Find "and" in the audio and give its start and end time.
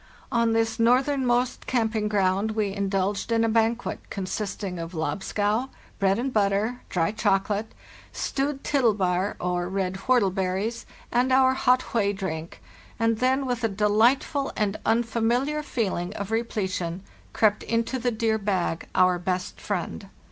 6.17-6.33, 11.11-11.31, 12.99-13.19, 14.57-14.75